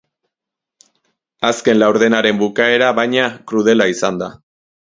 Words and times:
Azken 1.51 1.77
laurdenaren 1.83 2.39
bukaera, 2.41 2.89
baina, 3.01 3.29
krudela 3.53 3.91
izan 3.97 4.19
da. 4.25 4.35